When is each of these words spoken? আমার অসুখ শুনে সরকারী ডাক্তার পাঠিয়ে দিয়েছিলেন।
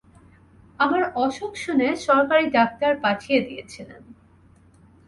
আমার 0.79 1.03
অসুখ 1.15 1.51
শুনে 1.55 1.87
সরকারী 2.07 2.45
ডাক্তার 2.49 2.91
পাঠিয়ে 3.01 3.39
দিয়েছিলেন। 3.47 4.01